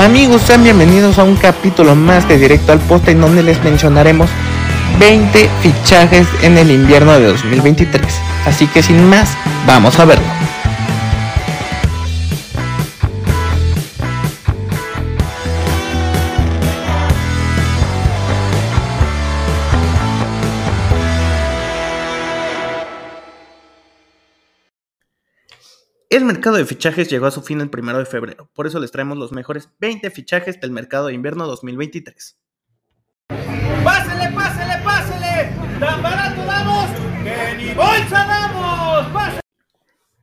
[0.00, 4.30] Amigos, sean bienvenidos a un capítulo más de Directo al Poste en donde les mencionaremos
[4.98, 8.02] 20 fichajes en el invierno de 2023.
[8.46, 9.36] Así que sin más,
[9.66, 10.24] vamos a verlo.
[26.10, 28.90] El mercado de fichajes llegó a su fin el primero de febrero, por eso les
[28.90, 32.36] traemos los mejores 20 fichajes del mercado de invierno 2023.
[33.28, 35.54] ¡Pásele, pásele, pásele!
[35.78, 36.90] ¡Tan barato damos
[37.22, 39.06] que ni bolsa damos!
[39.12, 39.40] ¡Pásele!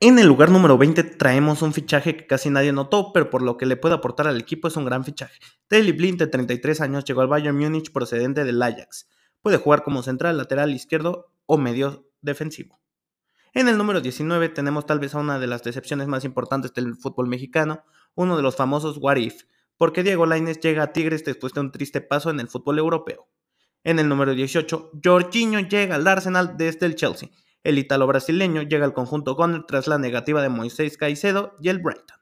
[0.00, 3.56] En el lugar número 20 traemos un fichaje que casi nadie notó, pero por lo
[3.56, 5.38] que le puede aportar al equipo es un gran fichaje.
[5.70, 9.08] Daley Blind, de 33 años, llegó al Bayern Múnich procedente del Ajax.
[9.40, 12.80] Puede jugar como central, lateral izquierdo o medio defensivo.
[13.54, 16.94] En el número 19 tenemos tal vez a una de las decepciones más importantes del
[16.96, 19.44] fútbol mexicano, uno de los famosos What If,
[19.76, 23.28] porque Diego Lainez llega a Tigres después de un triste paso en el fútbol europeo.
[23.84, 27.30] En el número 18, Jorginho llega al Arsenal desde el Chelsea.
[27.62, 31.78] El italo brasileño llega al conjunto Gunner tras la negativa de Moisés Caicedo y el
[31.78, 32.18] Brighton.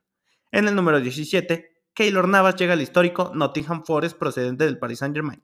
[0.53, 5.43] En el número 17, Keylor Navas llega al histórico Nottingham Forest procedente del Paris Saint-Germain.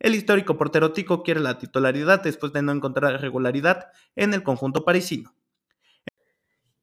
[0.00, 4.82] El histórico portero Tico quiere la titularidad después de no encontrar regularidad en el conjunto
[4.82, 5.34] parisino.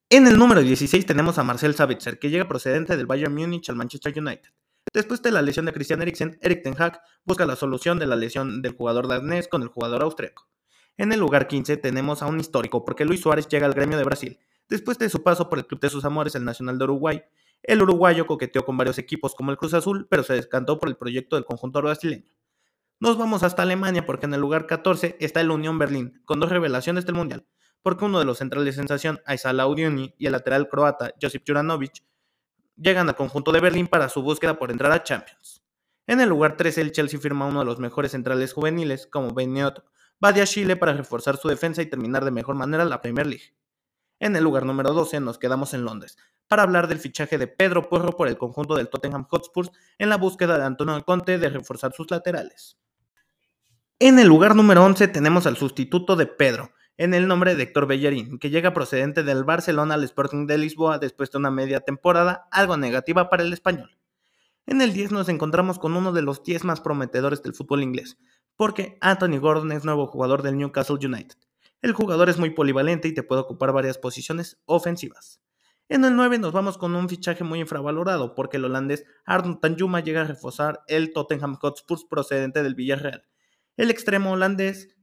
[0.09, 3.75] En el número 16 tenemos a Marcel Sabitzer, que llega procedente del Bayern Múnich al
[3.75, 4.51] Manchester United.
[4.93, 8.15] Después de la lesión de Christian Eriksen, Erik Ten Hag busca la solución de la
[8.15, 10.47] lesión del jugador danés con el jugador austríaco.
[10.95, 14.03] En el lugar 15 tenemos a un histórico, porque Luis Suárez llega al gremio de
[14.03, 14.39] Brasil.
[14.69, 17.23] Después de su paso por el club de sus amores, el Nacional de Uruguay,
[17.63, 20.97] el uruguayo coqueteó con varios equipos como el Cruz Azul, pero se descantó por el
[20.97, 22.31] proyecto del conjunto brasileño.
[22.99, 26.49] Nos vamos hasta Alemania porque en el lugar 14 está el Unión Berlín, con dos
[26.49, 27.45] revelaciones del Mundial,
[27.83, 32.03] porque uno de los centrales de sensación, Aysal Audioni, y el lateral croata, Josip Juranovic,
[32.75, 35.61] llegan al conjunto de Berlín para su búsqueda por entrar a Champions.
[36.07, 39.85] En el lugar 13 el Chelsea firma uno de los mejores centrales juveniles, como Beniot
[40.45, 43.53] Chile para reforzar su defensa y terminar de mejor manera la Premier League.
[44.19, 46.17] En el lugar número 12 nos quedamos en Londres,
[46.47, 50.17] para hablar del fichaje de Pedro Porro por el conjunto del Tottenham Hotspur en la
[50.17, 52.75] búsqueda de Antonio Conte de reforzar sus laterales.
[53.99, 57.87] En el lugar número 11 tenemos al sustituto de Pedro, en el nombre de Héctor
[57.87, 62.47] Bellerín, que llega procedente del Barcelona al Sporting de Lisboa después de una media temporada
[62.51, 63.97] algo negativa para el español.
[64.67, 68.19] En el 10 nos encontramos con uno de los 10 más prometedores del fútbol inglés,
[68.55, 71.39] porque Anthony Gordon es nuevo jugador del Newcastle United.
[71.81, 75.41] El jugador es muy polivalente y te puede ocupar varias posiciones ofensivas.
[75.89, 80.01] En el 9 nos vamos con un fichaje muy infravalorado, porque el holandés Arnold Tanjuma
[80.01, 83.23] llega a reforzar el Tottenham Hotspur procedente del Villarreal
[83.77, 84.95] el extremo holandés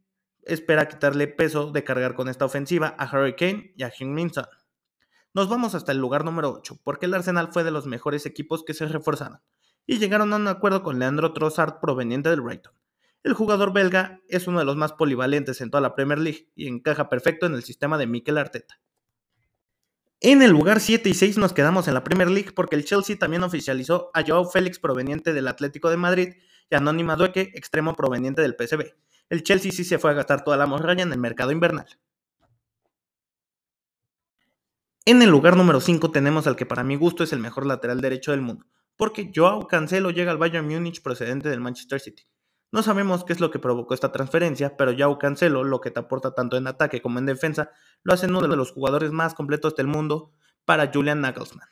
[0.43, 4.47] espera quitarle peso de cargar con esta ofensiva a Harry Kane y a Son.
[5.33, 8.65] Nos vamos hasta el lugar número 8, porque el Arsenal fue de los mejores equipos
[8.65, 9.41] que se reforzaron,
[9.87, 12.75] y llegaron a un acuerdo con Leandro Trossard proveniente del Brighton.
[13.23, 16.69] El jugador belga es uno de los más polivalentes en toda la Premier League y
[16.69, 18.81] encaja perfecto en el sistema de Mikel Arteta.
[20.21, 23.19] En el lugar 7 y 6 nos quedamos en la Premier League porque el Chelsea
[23.19, 26.35] también oficializó a Joao Félix proveniente del Atlético de Madrid
[26.71, 28.95] y Anónima Dueque, extremo proveniente del PSV.
[29.31, 31.87] El Chelsea sí se fue a gastar toda la morralla en el mercado invernal.
[35.07, 38.01] En el lugar número 5 tenemos al que para mi gusto es el mejor lateral
[38.01, 38.67] derecho del mundo,
[38.97, 42.23] porque Joao Cancelo llega al Bayern Múnich procedente del Manchester City.
[42.73, 46.01] No sabemos qué es lo que provocó esta transferencia, pero Joao Cancelo, lo que te
[46.01, 47.71] aporta tanto en ataque como en defensa,
[48.03, 50.33] lo hace uno de los jugadores más completos del mundo
[50.65, 51.69] para Julian Nagelsmann.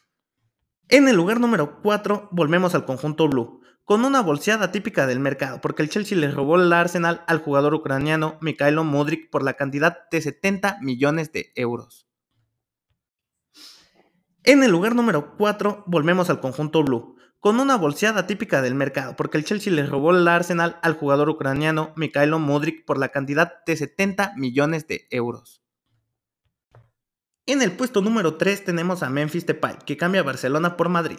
[0.91, 5.61] En el lugar número 4 volvemos al conjunto blue, con una bolseada típica del mercado,
[5.61, 10.09] porque el Chelsea le robó el Arsenal al jugador ucraniano Mikhailo Mudrik por la cantidad
[10.11, 12.07] de 70 millones de euros.
[14.45, 19.17] En el lugar número 4 volvemos al conjunto blue, con una bolseada típica del mercado,
[19.17, 23.65] porque el Chelsea le robó el Arsenal al jugador ucraniano Mikhailo Mudrik por la cantidad
[23.67, 25.61] de 70 millones de euros.
[27.47, 31.19] En el puesto número 3 tenemos a Memphis Depay, que cambia a Barcelona por Madrid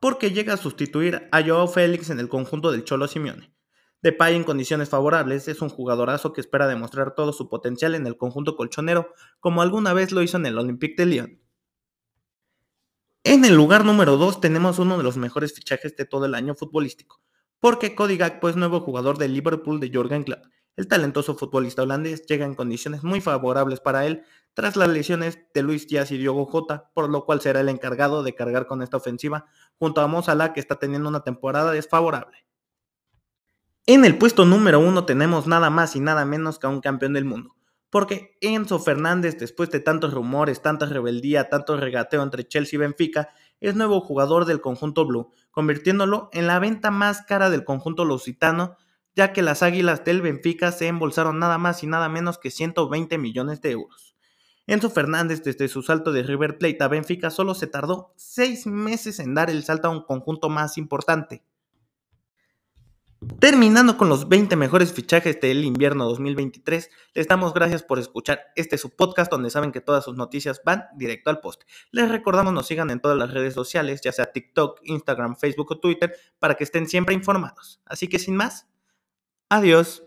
[0.00, 3.54] porque llega a sustituir a Joao Félix en el conjunto del Cholo Simeone.
[4.02, 8.16] Depay en condiciones favorables es un jugadorazo que espera demostrar todo su potencial en el
[8.16, 11.40] conjunto colchonero, como alguna vez lo hizo en el Olympique de Lyon.
[13.24, 16.54] En el lugar número 2 tenemos uno de los mejores fichajes de todo el año
[16.54, 17.20] futbolístico,
[17.60, 20.46] porque Cody Gakpo es nuevo jugador del Liverpool de Jurgen Klopp.
[20.80, 24.22] El talentoso futbolista holandés llega en condiciones muy favorables para él
[24.54, 28.22] tras las lesiones de Luis Díaz y Diogo Jota, por lo cual será el encargado
[28.22, 29.44] de cargar con esta ofensiva
[29.78, 32.46] junto a Mozala que está teniendo una temporada desfavorable.
[33.84, 37.12] En el puesto número uno tenemos nada más y nada menos que a un campeón
[37.12, 37.56] del mundo,
[37.90, 43.28] porque Enzo Fernández, después de tantos rumores, tanta rebeldía, tanto regateo entre Chelsea y Benfica,
[43.60, 48.78] es nuevo jugador del conjunto blue, convirtiéndolo en la venta más cara del conjunto lusitano,
[49.14, 53.18] ya que las Águilas del Benfica se embolsaron nada más y nada menos que 120
[53.18, 54.16] millones de euros.
[54.66, 59.18] Enzo Fernández desde su salto de River Plate a Benfica solo se tardó seis meses
[59.18, 61.42] en dar el salto a un conjunto más importante.
[63.38, 68.78] Terminando con los 20 mejores fichajes del invierno 2023, les damos gracias por escuchar este
[68.78, 71.64] su podcast donde saben que todas sus noticias van directo al post.
[71.90, 75.80] Les recordamos nos sigan en todas las redes sociales, ya sea TikTok, Instagram, Facebook o
[75.80, 77.82] Twitter, para que estén siempre informados.
[77.84, 78.69] Así que sin más,
[79.50, 80.02] adiós.